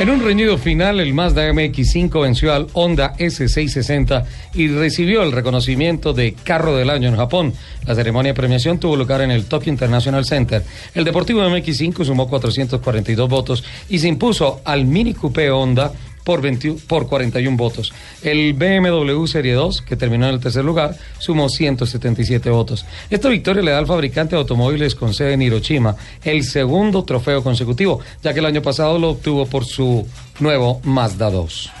[0.00, 4.24] En un reñido final, el Mazda MX5 venció al Honda S660
[4.54, 7.52] y recibió el reconocimiento de Carro del Año en Japón.
[7.84, 10.64] La ceremonia de premiación tuvo lugar en el Tokyo International Center.
[10.94, 15.92] El Deportivo MX5 sumó 442 votos y se impuso al Mini Coupé Honda
[16.30, 17.92] por, 20 por 41 votos.
[18.22, 22.86] El BMW Serie 2, que terminó en el tercer lugar, sumó 177 votos.
[23.10, 27.42] Esta victoria le da al fabricante de automóviles con sede en Hiroshima el segundo trofeo
[27.42, 30.06] consecutivo, ya que el año pasado lo obtuvo por su
[30.38, 31.72] nuevo Mazda 2.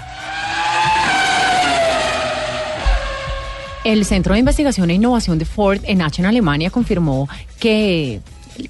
[3.84, 7.28] El Centro de Investigación e Innovación de Ford en Aachen, Alemania, confirmó
[7.60, 8.20] que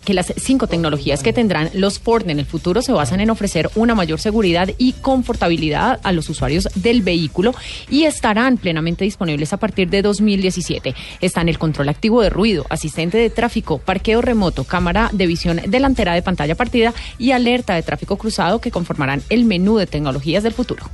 [0.05, 3.71] que las cinco tecnologías que tendrán los Ford en el futuro se basan en ofrecer
[3.75, 7.55] una mayor seguridad y confortabilidad a los usuarios del vehículo
[7.89, 10.95] y estarán plenamente disponibles a partir de 2017.
[11.21, 16.15] Están el control activo de ruido, asistente de tráfico, parqueo remoto, cámara de visión delantera
[16.15, 20.55] de pantalla partida y alerta de tráfico cruzado que conformarán el menú de tecnologías del
[20.55, 20.85] futuro.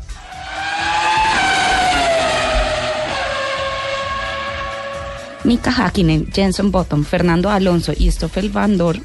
[5.47, 9.05] Mika Hakkinen, Jenson Bottom, Fernando Alonso y Stoffel Van Dorn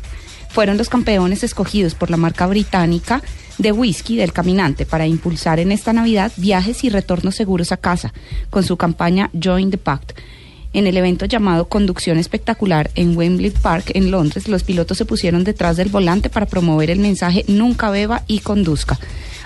[0.50, 3.22] fueron los campeones escogidos por la marca británica
[3.60, 8.12] de whisky del caminante para impulsar en esta Navidad viajes y retornos seguros a casa
[8.50, 10.14] con su campaña Join the Pact.
[10.74, 15.44] En el evento llamado Conducción Espectacular en Wembley Park en Londres, los pilotos se pusieron
[15.44, 18.98] detrás del volante para promover el mensaje Nunca beba y conduzca.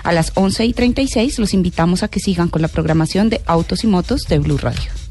[0.02, 3.84] A las 11 y 36 los invitamos a que sigan con la programación de Autos
[3.84, 5.05] y Motos de Blue Radio.